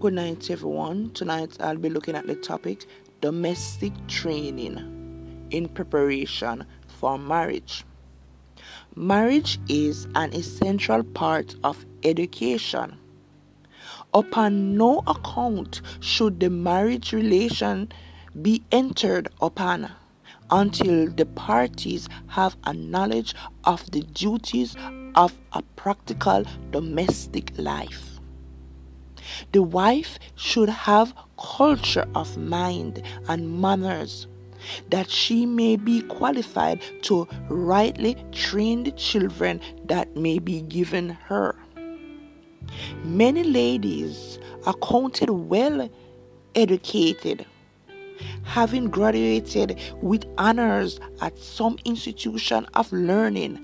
[0.00, 1.10] Good night, everyone.
[1.10, 2.86] Tonight I'll be looking at the topic
[3.20, 7.84] domestic training in preparation for marriage.
[8.94, 12.96] Marriage is an essential part of education.
[14.14, 17.90] Upon no account should the marriage relation
[18.40, 19.90] be entered upon
[20.48, 24.76] until the parties have a knowledge of the duties
[25.16, 28.17] of a practical domestic life.
[29.52, 34.26] The wife should have culture of mind and manners
[34.90, 41.54] that she may be qualified to rightly train the children that may be given her.
[43.04, 45.88] Many ladies are counted well
[46.54, 47.46] educated
[48.42, 53.58] having graduated with honors at some institution of learning,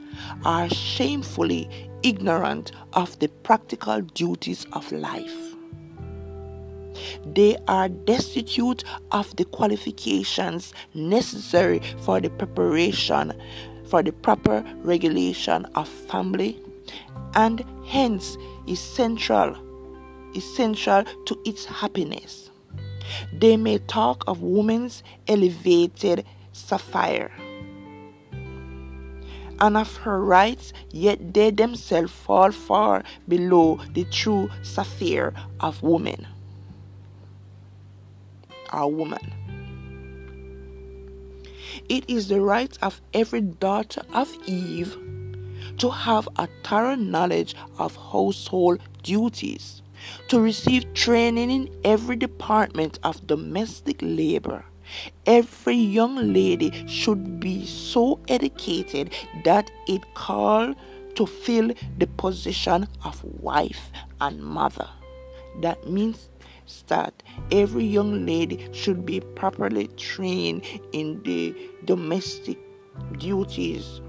[0.44, 1.68] are shamefully
[2.02, 5.43] ignorant of the practical duties of life.
[7.24, 13.32] They are destitute of the qualifications necessary for the preparation
[13.86, 16.58] for the proper regulation of family
[17.34, 18.36] and hence
[18.68, 19.56] essential
[20.34, 22.50] essential to its happiness.
[23.32, 27.30] They may talk of woman's elevated sapphire
[29.60, 36.26] and of her rights, yet they themselves fall far below the true sapphire of woman.
[38.70, 39.32] Our woman.
[41.88, 44.96] It is the right of every daughter of Eve
[45.78, 49.82] to have a thorough knowledge of household duties
[50.28, 54.64] to receive training in every department of domestic labor.
[55.26, 59.12] Every young lady should be so educated
[59.44, 60.74] that it call
[61.14, 63.90] to fill the position of wife
[64.20, 64.88] and mother.
[65.60, 66.28] That means
[66.88, 71.54] that every young lady should be properly trained in the
[71.84, 72.58] domestic
[73.18, 74.00] duties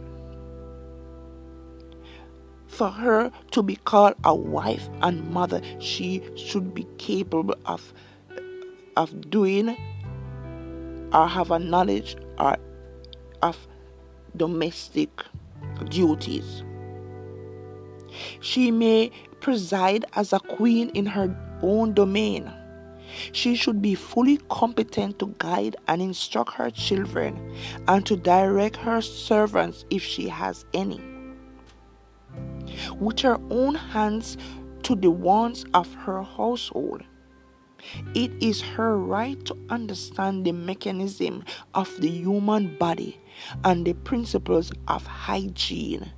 [2.75, 7.93] for her to be called a wife and mother, she should be capable of,
[8.97, 9.69] of doing
[11.13, 12.57] or have a knowledge or
[13.41, 13.67] of
[14.35, 15.09] domestic
[15.89, 16.63] duties.
[18.41, 21.27] She may preside as a queen in her
[21.61, 22.51] own domain.
[23.31, 27.55] She should be fully competent to guide and instruct her children
[27.87, 30.99] and to direct her servants if she has any
[32.99, 34.37] with her own hands
[34.83, 37.03] to the wants of her household.
[38.13, 41.43] It is her right to understand the mechanism
[41.73, 43.19] of the human body
[43.63, 46.11] and the principles of hygiene,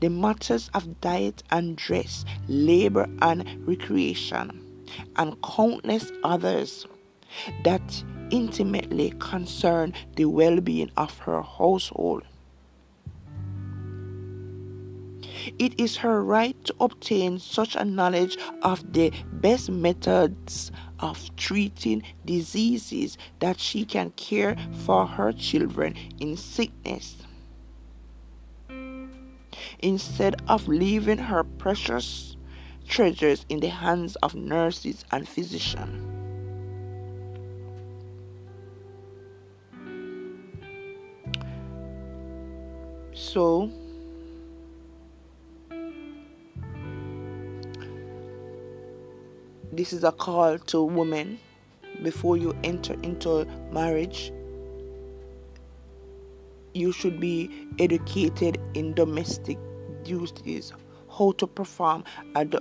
[0.00, 6.86] the matters of diet and dress, labor and recreation, and countless others
[7.64, 12.24] that intimately concern the well being of her household.
[15.58, 22.04] It is her right to obtain such a knowledge of the best methods of treating
[22.24, 27.16] diseases that she can care for her children in sickness.
[29.82, 32.36] Instead of leaving her precious
[32.88, 36.08] treasures in the hands of nurses and physicians.
[43.14, 43.70] So,
[49.72, 51.38] this is a call to women
[52.02, 54.32] before you enter into marriage
[56.74, 59.58] you should be educated in domestic
[60.04, 60.72] duties
[61.16, 62.58] how to perform and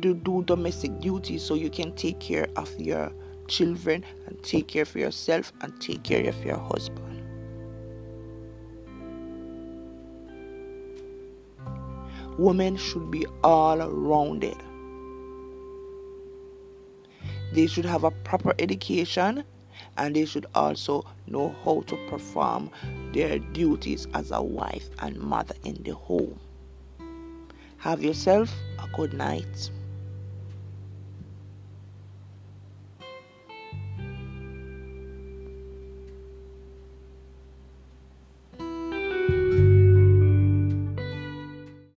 [0.00, 3.12] do, do domestic duties so you can take care of your
[3.48, 7.22] children and take care of yourself and take care of your husband.
[12.36, 14.56] Women should be all rounded
[17.54, 19.44] they should have a proper education
[19.96, 22.70] and they should also know how to perform
[23.12, 26.38] their duties as a wife and mother in the home.
[27.78, 29.70] Have yourself a good night.